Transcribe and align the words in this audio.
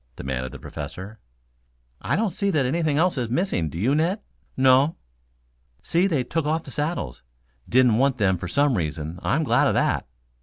demanded 0.15 0.51
the 0.51 0.57
Professor. 0.57 1.19
"I 2.01 2.15
don't 2.15 2.33
see 2.33 2.49
that 2.49 2.65
anything 2.65 2.97
else 2.97 3.19
is 3.19 3.29
missing, 3.29 3.69
do 3.69 3.77
you, 3.77 3.93
Ned?" 3.93 4.19
"No." 4.57 4.95
"See, 5.83 6.07
they 6.07 6.23
took 6.23 6.47
off 6.47 6.63
the 6.63 6.71
saddles. 6.71 7.21
Didn't 7.69 7.99
want 7.99 8.17
them 8.17 8.39
for 8.39 8.47
some 8.47 8.77
reason. 8.77 9.19
I'm 9.21 9.43
glad 9.43 9.67
of 9.67 9.75
that. 9.75 10.07